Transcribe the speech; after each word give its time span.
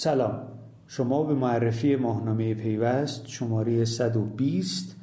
سلام. 0.00 0.42
شما 0.86 1.22
به 1.22 1.34
معرفی 1.34 1.96
ماهنامه 1.96 2.54
پیوست 2.54 3.28
شماره 3.28 3.84
120 3.84 4.96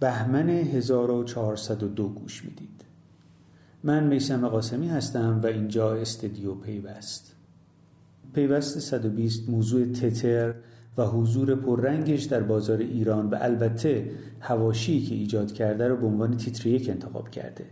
بهمن 0.00 0.48
1402 0.48 2.08
گوش 2.08 2.44
می‌دید. 2.44 2.84
من 3.84 4.06
میسم 4.06 4.48
قاسمی 4.48 4.88
هستم 4.88 5.40
و 5.42 5.46
اینجا 5.46 5.94
استدیو 5.94 6.54
پیوست. 6.54 7.34
پیوست 8.32 8.78
120 8.78 9.48
موضوع 9.48 9.92
تتر 9.92 10.54
و 10.98 11.06
حضور 11.06 11.54
پررنگش 11.54 12.22
در 12.22 12.42
بازار 12.42 12.78
ایران 12.78 13.26
و 13.28 13.38
البته 13.40 14.10
هواشی 14.40 15.02
که 15.02 15.14
ایجاد 15.14 15.52
کرده 15.52 15.88
رو 15.88 15.96
به 15.96 16.06
عنوان 16.06 16.36
تیتر 16.36 16.66
یک 16.66 16.88
انتخاب 16.88 17.30
کرده. 17.30 17.64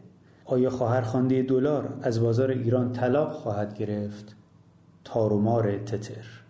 آیا 0.45 0.71
خواهر 0.71 1.03
دلار 1.43 1.99
از 2.03 2.21
بازار 2.21 2.51
ایران 2.51 2.93
طلاق 2.93 3.33
خواهد 3.33 3.79
گرفت؟ 3.79 4.37
تارومار 5.05 5.79
تتر. 5.79 6.42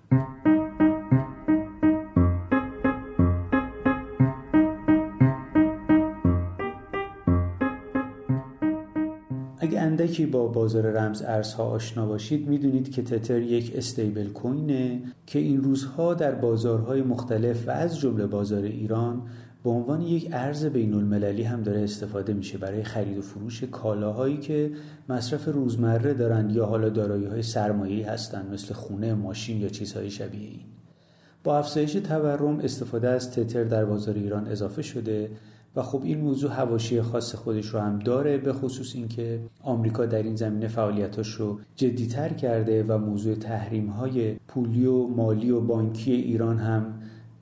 اگه 9.72 9.80
اندکی 9.80 10.26
با 10.26 10.46
بازار 10.46 10.90
رمز 10.90 11.22
ارزها 11.22 11.64
آشنا 11.64 12.06
باشید 12.06 12.48
می‌دونید 12.48 12.90
که 12.90 13.02
تتر 13.02 13.38
یک 13.38 13.72
استیبل 13.76 14.28
کوینه 14.28 15.02
که 15.26 15.38
این 15.38 15.62
روزها 15.62 16.14
در 16.14 16.34
بازارهای 16.34 17.02
مختلف 17.02 17.68
و 17.68 17.70
از 17.70 18.00
جمله 18.00 18.26
بازار 18.26 18.62
ایران 18.62 19.22
به 19.64 19.70
عنوان 19.70 20.02
یک 20.02 20.28
ارز 20.32 20.66
بین 20.66 20.94
المللی 20.94 21.42
هم 21.42 21.62
داره 21.62 21.82
استفاده 21.82 22.32
میشه 22.32 22.58
برای 22.58 22.82
خرید 22.82 23.18
و 23.18 23.22
فروش 23.22 23.64
کالاهایی 23.64 24.36
که 24.36 24.70
مصرف 25.08 25.48
روزمره 25.48 26.14
دارند 26.14 26.56
یا 26.56 26.66
حالا 26.66 26.88
دارایی 26.88 27.24
های 27.24 27.42
سرمایه‌ای 27.42 28.02
هستند 28.02 28.52
مثل 28.52 28.74
خونه، 28.74 29.14
ماشین 29.14 29.60
یا 29.60 29.68
چیزهای 29.68 30.10
شبیه 30.10 30.48
این. 30.48 30.60
با 31.44 31.58
افزایش 31.58 31.92
تورم 31.92 32.58
استفاده 32.58 33.08
از 33.08 33.30
تتر 33.30 33.64
در 33.64 33.84
بازار 33.84 34.14
ایران 34.14 34.48
اضافه 34.48 34.82
شده 34.82 35.30
و 35.76 35.82
خب 35.82 36.02
این 36.04 36.20
موضوع 36.20 36.50
هواشی 36.50 37.02
خاص 37.02 37.34
خودش 37.34 37.66
رو 37.66 37.80
هم 37.80 37.98
داره 37.98 38.38
به 38.38 38.52
خصوص 38.52 38.94
اینکه 38.94 39.40
آمریکا 39.62 40.06
در 40.06 40.22
این 40.22 40.36
زمینه 40.36 40.68
فعالیتاش 40.68 41.28
رو 41.28 41.60
جدیتر 41.76 42.28
کرده 42.28 42.84
و 42.88 42.98
موضوع 42.98 43.34
تحریم 43.34 43.86
های 43.86 44.34
پولی 44.34 44.86
و 44.86 45.06
مالی 45.06 45.50
و 45.50 45.60
بانکی 45.60 46.12
ایران 46.12 46.58
هم 46.58 46.94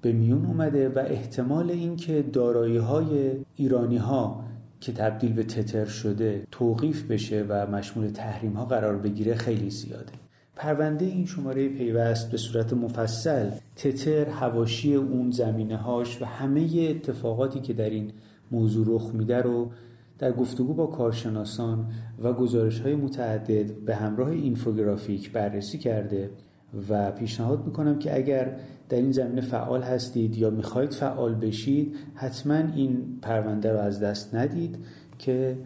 به 0.02 0.12
میون 0.12 0.46
اومده 0.46 0.88
و 0.88 0.98
احتمال 0.98 1.70
اینکه 1.70 2.22
دارایی 2.22 2.76
های 2.76 3.32
ایرانی 3.56 3.96
ها 3.96 4.44
که 4.80 4.92
تبدیل 4.92 5.32
به 5.32 5.42
تتر 5.42 5.84
شده 5.84 6.46
توقیف 6.50 7.10
بشه 7.10 7.46
و 7.48 7.66
مشمول 7.66 8.08
تحریم 8.08 8.52
ها 8.52 8.64
قرار 8.64 8.96
بگیره 8.96 9.34
خیلی 9.34 9.70
زیاده. 9.70 10.12
پرونده 10.56 11.04
این 11.04 11.26
شماره 11.26 11.68
پیوست 11.68 12.30
به 12.30 12.36
صورت 12.36 12.72
مفصل 12.72 13.50
تتر 13.76 14.28
هواشی 14.28 14.94
اون 14.94 15.30
زمینه 15.30 15.76
هاش 15.76 16.22
و 16.22 16.24
همه 16.24 16.86
اتفاقاتی 16.90 17.60
که 17.60 17.72
در 17.72 17.90
این 17.90 18.12
موضوع 18.50 18.86
رخ 18.88 19.10
میده 19.14 19.42
رو 19.42 19.70
در 20.18 20.32
گفتگو 20.32 20.74
با 20.74 20.86
کارشناسان 20.86 21.86
و 22.22 22.32
گزارش 22.32 22.80
های 22.80 22.94
متعدد 22.94 23.78
به 23.78 23.94
همراه 23.94 24.30
اینفوگرافیک 24.30 25.32
بررسی 25.32 25.78
کرده 25.78 26.30
و 26.88 27.12
پیشنهاد 27.12 27.66
می‌کنم 27.66 27.98
که 27.98 28.16
اگر 28.16 28.56
در 28.88 28.96
این 28.96 29.12
زمینه 29.12 29.40
فعال 29.40 29.82
هستید 29.82 30.36
یا 30.36 30.50
می‌خواید 30.50 30.92
فعال 30.92 31.34
بشید 31.34 31.96
حتما 32.14 32.54
این 32.54 33.18
پرونده 33.22 33.72
رو 33.72 33.78
از 33.78 34.00
دست 34.00 34.34
ندید 34.34 34.78
که 35.18 35.58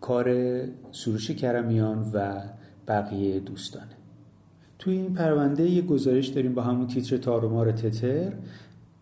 کار 0.00 0.34
سروش 0.92 1.30
کرمیان 1.30 2.10
و 2.14 2.42
بقیه 2.88 3.40
دوستانه. 3.40 3.86
توی 4.78 4.96
این 4.96 5.14
پرونده 5.14 5.70
یه 5.70 5.82
گزارش 5.82 6.26
داریم 6.26 6.54
با 6.54 6.62
همون 6.62 6.86
تیتر 6.86 7.16
تارومار 7.16 7.72
تتر. 7.72 8.32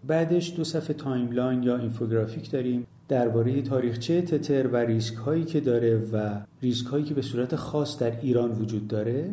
بعدش 0.06 0.56
دو 0.56 0.64
صفحه 0.64 0.94
timeline 0.94 1.62
یا 1.62 1.76
اینفوگرافیک 1.76 2.50
داریم 2.50 2.86
درباره 3.08 3.62
تاریخچه 3.62 4.22
تتر 4.22 4.66
و 4.66 4.76
ریسک 4.76 5.14
هایی 5.14 5.44
که 5.44 5.60
داره 5.60 5.96
و 6.12 6.40
ریسک 6.62 6.86
هایی 6.86 7.04
که 7.04 7.14
به 7.14 7.22
صورت 7.22 7.56
خاص 7.56 7.98
در 7.98 8.20
ایران 8.20 8.52
وجود 8.52 8.88
داره. 8.88 9.30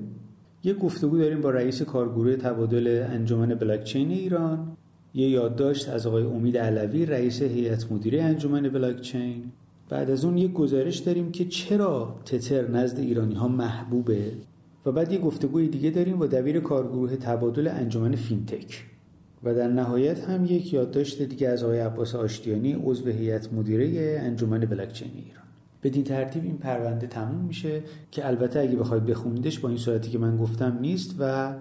یه 0.66 0.74
گفتگو 0.74 1.18
داریم 1.18 1.41
با 1.41 1.50
رئیس 1.50 1.81
کارگروه 1.81 2.35
تبادل 2.35 3.06
انجمن 3.09 3.56
بلاکچین 3.56 4.12
ایران. 4.12 4.78
یه 5.13 5.29
یادداشت 5.29 5.90
از 5.90 6.07
آقای 6.07 6.24
امید 6.24 6.57
علوی 6.57 7.06
رئیس 7.06 7.41
هیئت 7.41 7.91
مدیره 7.91 8.24
انجمن 8.24 8.69
بلاکچین. 8.69 9.51
بعد 9.90 10.09
از 10.09 10.25
اون 10.25 10.38
یه 10.38 10.47
گزارش 10.47 10.97
داریم 10.97 11.31
که 11.31 11.46
چرا 11.46 12.16
تتر 12.25 12.68
نزد 12.72 13.00
ایرانی 13.00 13.35
ها 13.35 13.47
محبوبه. 13.47 14.31
و 14.85 14.91
بعد 14.91 15.12
یه 15.12 15.19
گفتگوی 15.19 15.68
دیگه 15.68 15.90
داریم 15.90 16.18
با 16.18 16.28
دبیر 16.28 16.59
کارگروه 16.59 17.16
تبادل 17.16 17.68
انجمن 17.68 18.16
فینتک. 18.16 18.85
و 19.44 19.56
در 19.56 19.68
نهایت 19.68 20.19
هم 20.19 20.45
یک 20.45 20.74
یادداشت 20.74 21.22
دیگه 21.22 21.47
از 21.47 21.63
آقای 21.63 21.80
عباس 21.80 22.16
آشتیانی 22.16 22.74
عضو 22.74 23.09
هیئت 23.09 23.53
مدیره 23.53 24.19
انجمن 24.22 24.59
بلاکچین 24.59 25.12
ایران. 25.16 25.43
بدین 25.83 26.03
ترتیب 26.03 26.44
این 26.44 26.57
پرونده 26.57 27.07
تموم 27.07 27.45
میشه 27.45 27.81
که 28.11 28.27
البته 28.27 28.59
اگه 28.59 28.75
بخواید 28.75 29.05
بخونیدش 29.05 29.59
با 29.59 29.69
این 29.69 29.77
صورتی 29.77 30.11
که 30.11 30.17
من 30.17 30.38
گفتم 30.38 30.77
نیست 30.81 31.16
و 31.19 31.53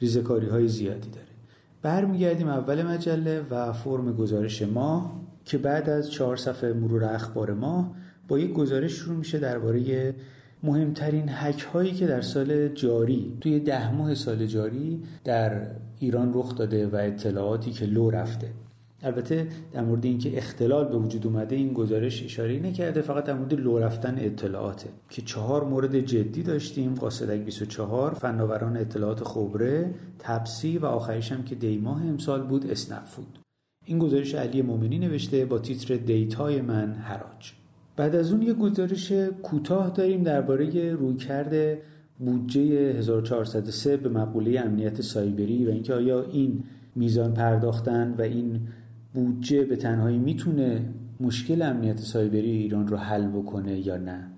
ریزکاری 0.00 0.46
های 0.46 0.68
زیادی 0.68 1.10
داره. 1.10 1.26
برمیگردیم 1.82 2.48
اول 2.48 2.82
مجله 2.82 3.42
و 3.50 3.72
فرم 3.72 4.12
گزارش 4.12 4.62
ما 4.62 5.20
که 5.44 5.58
بعد 5.58 5.90
از 5.90 6.10
چهار 6.10 6.36
صفحه 6.36 6.72
مرور 6.72 7.04
اخبار 7.04 7.52
ما 7.54 7.94
با 8.28 8.38
یک 8.38 8.52
گزارش 8.52 8.92
شروع 8.92 9.16
میشه 9.16 9.38
درباره 9.38 10.14
مهمترین 10.62 11.28
حک 11.28 11.62
هایی 11.62 11.92
که 11.92 12.06
در 12.06 12.20
سال 12.20 12.68
جاری 12.68 13.36
توی 13.40 13.60
ده 13.60 13.94
ماه 13.94 14.14
سال 14.14 14.46
جاری 14.46 15.02
در 15.24 15.66
ایران 16.00 16.32
رخ 16.34 16.56
داده 16.56 16.86
و 16.86 16.96
اطلاعاتی 16.96 17.70
که 17.70 17.86
لو 17.86 18.10
رفته. 18.10 18.48
البته 19.04 19.46
در 19.72 19.84
مورد 19.84 20.04
اینکه 20.04 20.38
اختلال 20.38 20.84
به 20.84 20.96
وجود 20.96 21.26
اومده 21.26 21.56
این 21.56 21.72
گزارش 21.72 22.24
اشاره 22.24 22.60
نکرده 22.60 23.00
فقط 23.00 23.24
در 23.24 23.34
مورد 23.34 23.54
لو 23.54 23.78
رفتن 23.78 24.14
اطلاعاته. 24.18 24.88
که 25.10 25.22
چهار 25.22 25.64
مورد 25.64 26.00
جدی 26.00 26.42
داشتیم 26.42 26.94
قاصدک 26.94 27.40
24 27.40 28.14
فناوران 28.14 28.76
اطلاعات 28.76 29.24
خبره 29.24 29.94
تپسی 30.18 30.78
و 30.78 30.86
آخریش 30.86 31.32
هم 31.32 31.42
که 31.42 31.54
دیماه 31.54 32.02
امسال 32.02 32.42
بود 32.42 32.70
اسنپ 32.70 33.04
فود. 33.04 33.38
این 33.86 33.98
گزارش 33.98 34.34
علی 34.34 34.62
مومنی 34.62 34.98
نوشته 34.98 35.44
با 35.44 35.58
تیتر 35.58 35.96
دیتای 35.96 36.60
من 36.60 36.92
حراج. 36.92 37.52
بعد 37.96 38.14
از 38.14 38.32
اون 38.32 38.42
یه 38.42 38.54
گزارش 38.54 39.12
کوتاه 39.42 39.90
داریم 39.90 40.22
درباره 40.22 40.92
رویکرد 40.92 41.78
بودجه 42.18 42.60
1403 42.60 43.96
به 43.96 44.08
مقوله 44.08 44.60
امنیت 44.60 45.00
سایبری 45.00 45.66
و 45.66 45.70
اینکه 45.70 45.94
آیا 45.94 46.22
این 46.22 46.64
میزان 46.96 47.34
پرداختن 47.34 48.14
و 48.18 48.22
این 48.22 48.60
بودجه 49.14 49.64
به 49.64 49.76
تنهایی 49.76 50.18
می‌تونه 50.18 50.84
مشکل 51.20 51.62
امنیت 51.62 51.98
سایبری 51.98 52.50
ایران 52.50 52.88
رو 52.88 52.96
حل 52.96 53.26
بکنه 53.26 53.86
یا 53.86 53.96
نه؟ 53.96 54.30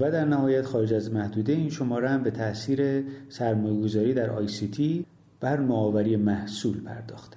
و 0.00 0.10
در 0.10 0.24
نهایت 0.24 0.66
خارج 0.66 0.92
از 0.92 1.12
محدوده 1.12 1.52
این 1.52 1.70
شماره 1.70 2.08
هم 2.08 2.22
به 2.22 2.30
تاثیر 2.30 3.04
سرمایه‌گذاری 3.28 4.14
در 4.14 4.30
ICT 4.30 5.06
بر 5.40 5.60
نوآوری 5.60 6.16
محصول 6.16 6.80
پرداخته. 6.80 7.36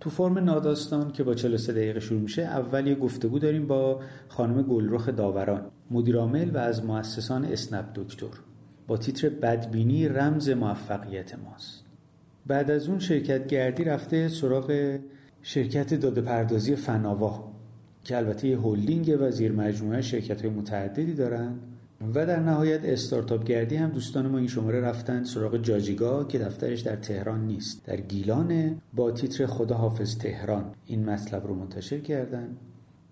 تو 0.00 0.10
فرم 0.10 0.38
ناداستان 0.38 1.12
که 1.12 1.24
با 1.24 1.34
43 1.34 1.72
دقیقه 1.72 2.00
شروع 2.00 2.20
میشه 2.20 2.42
اول 2.42 2.86
یه 2.86 2.94
گفتگو 2.94 3.38
داریم 3.38 3.66
با 3.66 4.00
خانم 4.28 4.62
گلرخ 4.62 5.08
داوران 5.08 5.62
مدیرعامل 5.90 6.50
و 6.50 6.58
از 6.58 6.84
مؤسسان 6.84 7.44
اسنپ 7.44 7.84
دکتر. 7.94 8.26
با 8.86 8.96
تیتر 8.96 9.28
بدبینی 9.28 10.08
رمز 10.08 10.50
موفقیت 10.50 11.34
ماست. 11.38 11.84
بعد 12.46 12.70
از 12.70 12.88
اون 12.88 12.98
شرکت 12.98 13.46
گردی 13.46 13.84
رفته 13.84 14.28
سراغ 14.28 14.98
شرکت 15.42 15.94
داده 15.94 16.20
پردازی 16.20 16.76
فناوا 16.76 17.52
که 18.04 18.16
البته 18.16 18.48
یه 18.48 18.60
هلدینگ 18.60 19.16
و 19.20 19.30
زیر 19.30 19.52
مجموعه 19.52 20.02
شرکت 20.02 20.40
های 20.40 20.50
متعددی 20.50 21.14
دارن 21.14 21.58
و 22.14 22.26
در 22.26 22.40
نهایت 22.40 22.84
استارتاپ 22.84 23.44
گردی 23.44 23.76
هم 23.76 23.90
دوستان 23.90 24.26
ما 24.26 24.38
این 24.38 24.46
شماره 24.46 24.80
رفتن 24.80 25.24
سراغ 25.24 25.56
جاجیگا 25.56 26.24
که 26.24 26.38
دفترش 26.38 26.80
در 26.80 26.96
تهران 26.96 27.46
نیست 27.46 27.86
در 27.86 28.00
گیلانه 28.00 28.76
با 28.94 29.10
تیتر 29.10 29.46
خدا 29.46 29.74
حافظ 29.74 30.16
تهران. 30.16 30.64
این 30.86 31.04
مطلب 31.04 31.46
رو 31.46 31.54
منتشر 31.54 31.98
کردن. 31.98 32.56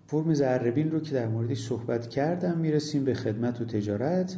فرم 0.07 0.33
زربین 0.33 0.91
رو 0.91 0.99
که 0.99 1.13
در 1.13 1.27
موردش 1.27 1.67
صحبت 1.67 2.09
کردم 2.09 2.57
می‌رسیم 2.57 3.05
به 3.05 3.13
خدمت 3.13 3.61
و 3.61 3.65
تجارت. 3.65 4.37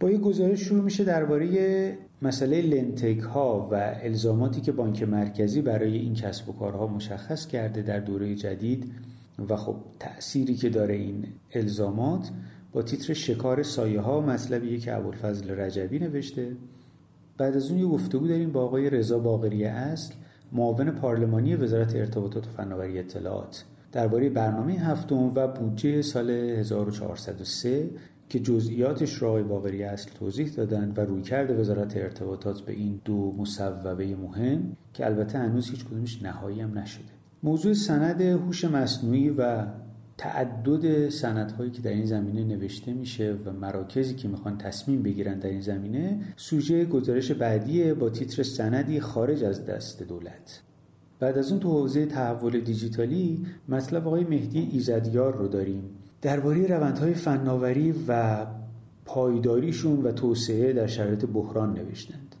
با 0.00 0.10
یه 0.10 0.18
گزارش 0.18 0.60
شروع 0.60 0.84
میشه 0.84 1.04
درباره 1.04 1.98
مسئله 2.22 2.62
لنتک 2.62 3.18
ها 3.18 3.68
و 3.72 3.94
الزاماتی 4.02 4.60
که 4.60 4.72
بانک 4.72 5.02
مرکزی 5.02 5.62
برای 5.62 5.96
این 5.96 6.14
کسب 6.14 6.48
و 6.48 6.52
کارها 6.52 6.86
مشخص 6.86 7.46
کرده 7.46 7.82
در 7.82 8.00
دوره 8.00 8.34
جدید 8.34 8.92
و 9.48 9.56
خب 9.56 9.76
تأثیری 9.98 10.54
که 10.54 10.68
داره 10.68 10.94
این 10.94 11.24
الزامات 11.54 12.30
با 12.72 12.82
تیتر 12.82 13.14
شکار 13.14 13.62
سایه 13.62 14.00
ها 14.00 14.20
مطلبیه 14.20 14.78
که 14.78 14.96
ابوالفضل 14.96 15.50
رجبی 15.50 15.98
نوشته. 15.98 16.56
بعد 17.38 17.56
از 17.56 17.70
اون 17.70 17.80
یه 17.80 17.86
گفتگو 17.86 18.28
داریم 18.28 18.52
با 18.52 18.62
آقای 18.64 18.90
رضا 18.90 19.18
باقری 19.18 19.64
اصل 19.64 20.14
معاون 20.52 20.90
پارلمانی 20.90 21.54
وزارت 21.54 21.96
ارتباطات 21.96 22.46
و 22.46 22.50
فناوری 22.50 22.98
اطلاعات. 22.98 23.64
درباره 23.92 24.30
برنامه 24.30 24.72
هفتم 24.72 25.32
و 25.34 25.48
بودجه 25.48 26.02
سال 26.02 26.30
1403 26.30 27.90
که 28.30 28.40
جزئیاتش 28.40 29.22
را 29.22 29.42
باقری 29.42 29.82
اصل 29.82 30.10
توضیح 30.10 30.48
دادن 30.48 30.92
و 30.96 31.00
روی 31.00 31.22
کرده 31.22 31.54
وزارت 31.54 31.96
ارتباطات 31.96 32.60
به 32.60 32.72
این 32.72 33.00
دو 33.04 33.34
مصوبه 33.38 34.16
مهم 34.16 34.76
که 34.92 35.06
البته 35.06 35.38
هنوز 35.38 35.70
هیچ 35.70 35.84
کدومش 35.84 36.22
نهایی 36.22 36.60
هم 36.60 36.78
نشده. 36.78 37.04
موضوع 37.42 37.72
سند 37.72 38.20
هوش 38.20 38.64
مصنوعی 38.64 39.30
و 39.30 39.66
تعدد 40.18 41.08
سندهایی 41.08 41.70
که 41.70 41.82
در 41.82 41.90
این 41.90 42.06
زمینه 42.06 42.44
نوشته 42.44 42.92
میشه 42.92 43.36
و 43.44 43.52
مراکزی 43.52 44.14
که 44.14 44.28
می‌خوان 44.28 44.58
تصمیم 44.58 45.02
بگیرن 45.02 45.38
در 45.38 45.48
این 45.48 45.60
زمینه 45.60 46.20
سوژه 46.36 46.84
گزارش 46.84 47.32
بعدی 47.32 47.92
با 47.92 48.10
تیتر 48.10 48.42
سندی 48.42 49.00
خارج 49.00 49.44
از 49.44 49.66
دست 49.66 50.02
دولت. 50.02 50.62
بعد 51.20 51.38
از 51.38 51.50
اون 51.50 51.60
تو 51.60 51.68
حوزه 51.68 52.06
تحول 52.06 52.60
دیجیتالی 52.60 53.46
مطلب 53.68 54.06
آقای 54.06 54.24
مهدی 54.24 54.68
ایزدیار 54.72 55.36
رو 55.36 55.48
داریم. 55.48 55.82
درباره 56.22 56.66
روندهای 56.66 57.14
فناوری 57.14 57.94
و 58.08 58.46
پایداریشون 59.04 60.02
و 60.02 60.12
توسعه 60.12 60.72
در 60.72 60.86
شرایط 60.86 61.24
بحران 61.24 61.72
نوشتند. 61.72 62.36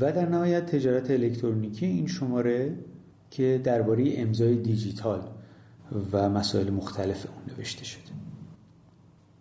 و 0.00 0.12
در 0.12 0.28
نهایت 0.28 0.66
تجارت 0.66 1.10
الکترونیکی 1.10 1.86
این 1.86 2.06
شماره 2.06 2.74
که 3.30 3.60
درباره 3.64 4.12
امضای 4.16 4.56
دیجیتال 4.56 5.20
و 6.12 6.28
مسائل 6.28 6.70
مختلف 6.70 7.26
اون 7.26 7.56
نوشته 7.56 7.84
شده. 7.84 8.12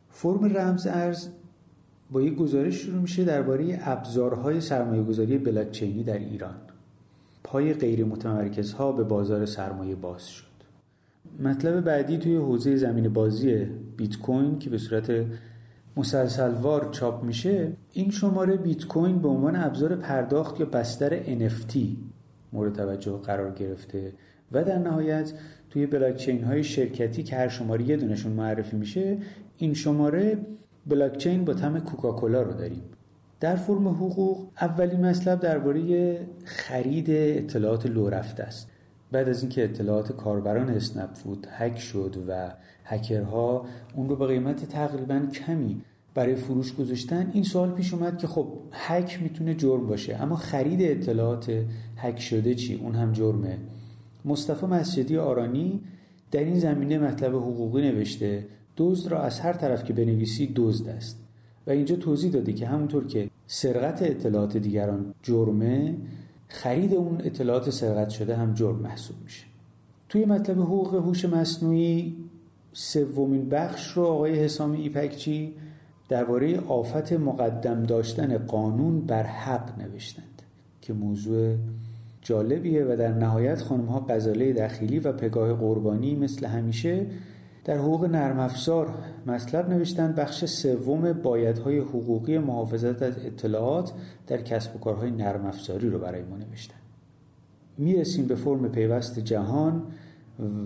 فرم 0.09 0.57
رمز 0.57 0.87
ارز 0.87 1.27
با 2.11 2.21
یک 2.21 2.35
گزارش 2.35 2.75
شروع 2.75 3.01
میشه 3.01 3.23
درباره 3.23 3.79
ابزارهای 3.81 4.61
سرمایه 4.61 5.03
گذاری 5.03 5.37
بلاکچینی 5.37 6.03
در 6.03 6.17
ایران. 6.17 6.55
پای 7.43 7.73
غیر 7.73 8.05
متمرکزها 8.05 8.91
به 8.91 9.03
بازار 9.03 9.45
سرمایه 9.45 9.95
باز 9.95 10.27
شد. 10.27 10.50
مطلب 11.39 11.81
بعدی 11.81 12.17
توی 12.17 12.35
حوزه 12.35 12.75
زمین 12.75 13.13
بازی 13.13 13.65
بیت 13.97 14.17
کوین 14.17 14.59
که 14.59 14.69
به 14.69 14.77
صورت 14.77 15.25
مسلسلوار 15.97 16.89
چاپ 16.91 17.23
میشه 17.23 17.71
این 17.91 18.11
شماره 18.11 18.57
بیت 18.57 18.85
کوین 18.85 19.19
به 19.19 19.27
عنوان 19.27 19.55
ابزار 19.55 19.95
پرداخت 19.95 20.59
یا 20.59 20.65
بستر 20.65 21.23
NFT 21.23 21.77
مورد 22.53 22.73
توجه 22.73 23.17
قرار 23.17 23.51
گرفته 23.51 24.13
و 24.51 24.63
در 24.63 24.77
نهایت 24.77 25.33
توی 25.69 25.85
بلاکچین 25.85 26.43
های 26.43 26.63
شرکتی 26.63 27.23
که 27.23 27.35
هر 27.35 27.47
شماره 27.47 27.89
یه 27.89 27.97
دونشون 27.97 28.31
معرفی 28.31 28.77
میشه 28.77 29.17
این 29.57 29.73
شماره 29.73 30.37
بلاکچین 30.85 31.45
با 31.45 31.53
تم 31.53 31.79
کوکاکولا 31.79 32.41
رو 32.41 32.53
داریم. 32.53 32.83
در 33.39 33.55
فرم 33.55 33.87
حقوق 33.87 34.47
اولین 34.61 35.05
مطلب 35.05 35.39
درباره 35.39 36.17
خرید 36.45 37.05
اطلاعات 37.09 37.85
لو 37.85 38.09
رفته 38.09 38.43
است. 38.43 38.70
بعد 39.11 39.29
از 39.29 39.41
اینکه 39.41 39.63
اطلاعات 39.63 40.11
کاربران 40.11 40.69
اسنپ 40.69 41.13
فود 41.13 41.47
هک 41.51 41.79
شد 41.79 42.15
و 42.27 42.51
هکرها 42.85 43.65
اون 43.95 44.09
رو 44.09 44.15
به 44.15 44.27
قیمت 44.27 44.65
تقریبا 44.65 45.19
کمی 45.19 45.81
برای 46.13 46.35
فروش 46.35 46.75
گذاشتن 46.75 47.31
این 47.33 47.43
سوال 47.43 47.71
پیش 47.71 47.93
اومد 47.93 48.17
که 48.17 48.27
خب 48.27 48.47
هک 48.71 49.19
می‌تونه 49.21 49.55
جرم 49.55 49.87
باشه. 49.87 50.15
اما 50.15 50.35
خرید 50.35 50.81
اطلاعات 50.81 51.63
هک 51.97 52.19
شده 52.19 52.55
چی؟ 52.55 52.75
اون 52.75 52.95
هم 52.95 53.11
جرمه. 53.11 53.57
مصطفی 54.25 54.65
مسجدی 54.65 55.17
آرانی 55.17 55.81
در 56.31 56.39
این 56.39 56.59
زمینه 56.59 56.97
مطلب 56.97 57.35
حقوقی 57.35 57.81
نوشته 57.81 58.45
دزد 58.77 59.11
را 59.11 59.21
از 59.21 59.39
هر 59.39 59.53
طرف 59.53 59.83
که 59.83 59.93
بنویسی 59.93 60.51
دزد 60.55 60.89
است. 60.89 61.17
و 61.67 61.71
اینجا 61.71 61.95
توضیح 61.95 62.31
داده 62.31 62.53
که 62.53 62.67
همونطور 62.67 63.07
که 63.07 63.29
سرقت 63.47 64.01
اطلاعات 64.01 64.57
دیگران 64.57 65.13
جرمه 65.23 65.95
خرید 66.51 66.93
اون 66.93 67.21
اطلاعات 67.23 67.69
سرقت 67.69 68.09
شده 68.09 68.35
هم 68.35 68.53
جرم 68.53 68.75
محسوب 68.75 69.15
میشه. 69.23 69.45
توی 70.09 70.25
مطلب 70.25 70.59
حقوق 70.59 70.95
هوش 70.95 71.25
مصنوعی 71.25 72.17
سومین 72.73 73.49
بخش 73.49 73.91
رو 73.91 74.03
آقای 74.03 74.39
حسامی 74.39 74.81
ایپکچی 74.81 75.53
درباره 76.09 76.59
آفت 76.59 77.13
مقدم 77.13 77.83
داشتن 77.83 78.37
قانون 78.37 79.01
بر 79.01 79.23
حق 79.23 79.79
نوشتند 79.79 80.41
که 80.81 80.93
موضوع 80.93 81.55
جالبیه 82.21 82.85
و 82.85 82.95
در 82.95 83.13
نهایت 83.13 83.61
خانم 83.61 83.85
ها 83.85 84.05
غزاله 84.09 84.53
دخیلی 84.53 84.99
و 84.99 85.11
پگاه 85.11 85.53
قربانی 85.53 86.15
مثل 86.15 86.45
همیشه 86.45 87.05
در 87.65 87.77
حقوق 87.77 88.05
نرم 88.05 88.39
افزار 88.39 88.93
مطلب 89.27 89.69
نوشتن 89.69 90.13
بخش 90.13 90.45
سوم 90.45 91.13
بایدهای 91.13 91.79
حقوقی 91.79 92.37
محافظت 92.37 93.01
از 93.01 93.13
اطلاعات 93.25 93.93
در 94.27 94.41
کسب 94.41 94.75
و 94.75 94.79
کارهای 94.79 95.11
نرم 95.11 95.45
افزاری 95.45 95.89
رو 95.89 95.99
برای 95.99 96.23
ما 96.23 96.37
نوشتن 96.37 96.75
می‌رسیم 97.77 98.27
به 98.27 98.35
فرم 98.35 98.71
پیوست 98.71 99.19
جهان 99.19 99.83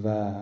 و 0.04 0.34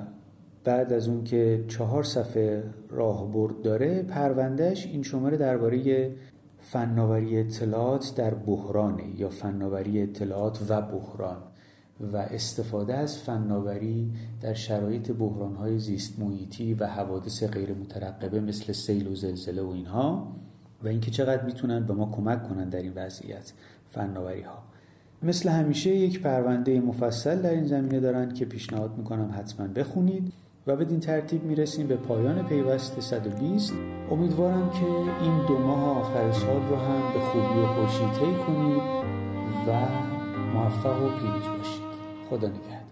بعد 0.63 0.93
از 0.93 1.07
اون 1.07 1.23
که 1.23 1.65
چهار 1.67 2.03
صفحه 2.03 2.63
راهبرد 2.89 3.61
داره 3.61 4.03
پروندهش 4.03 4.85
این 4.85 5.03
شماره 5.03 5.37
درباره 5.37 6.11
فناوری 6.59 7.39
اطلاعات 7.39 8.13
در 8.15 8.33
بحرانه 8.33 9.03
یا 9.19 9.29
فناوری 9.29 10.01
اطلاعات 10.01 10.59
و 10.69 10.81
بحران. 10.81 11.37
و 11.99 12.17
استفاده 12.17 12.93
از 12.93 13.17
فناوری 13.17 14.11
در 14.41 14.53
شرایط 14.53 15.11
بحرانهای 15.11 15.79
زیست 15.79 16.19
محیطی 16.19 16.73
و 16.73 16.87
حوادث 16.87 17.43
غیر 17.43 17.73
مترقبه 17.73 18.39
مثل 18.39 18.73
سیل 18.73 19.07
و 19.07 19.15
زلزله 19.15 19.61
و 19.61 19.69
اینها 19.69 20.27
و 20.83 20.87
اینکه 20.87 21.11
چقدر 21.11 21.43
می‌تونن 21.43 21.85
به 21.85 21.93
ما 21.93 22.11
کمک 22.11 22.43
کنن 22.43 22.69
در 22.69 22.81
این 22.81 22.93
وضعیت 22.95 23.53
فناوری 23.89 24.41
ها 24.41 24.63
مثل 25.23 25.49
همیشه 25.49 25.89
یک 25.89 26.21
پرونده 26.21 26.79
مفصل 26.79 27.41
در 27.41 27.49
این 27.49 27.67
زمینه 27.67 27.99
دارن 27.99 28.33
که 28.33 28.45
پیشنهاد 28.45 28.97
می‌کنم 28.97 29.33
حتما 29.37 29.67
بخونید 29.67 30.33
و 30.67 30.75
بدین 30.75 30.99
ترتیب 30.99 31.43
می‌رسیم 31.43 31.87
به 31.87 31.95
پایان 31.95 32.47
پیوست 32.47 32.99
120 32.99 33.73
امیدوارم 34.11 34.69
که 34.69 34.85
این 35.21 35.45
دو 35.47 35.57
ماه 35.57 35.97
آخر 35.97 36.31
سال 36.31 36.67
رو 36.69 36.75
هم 36.75 37.13
به 37.13 37.19
خوبی 37.19 37.59
و 37.59 37.65
خوشی 37.65 38.05
طی 38.19 38.35
کنید 38.47 38.81
و 39.67 39.87
موفق 40.53 41.03
و 41.03 41.09
پیروز 41.09 41.57
باشید. 41.57 41.72
खुदा 42.33 42.47
ने 42.49 42.82